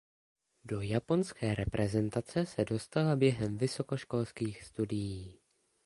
Do 0.65 0.81
japonské 0.81 1.55
reprezentace 1.55 2.45
se 2.45 2.65
dostala 2.65 3.15
během 3.15 3.57
vysokoškolských 3.57 4.63
studií. 4.63 5.39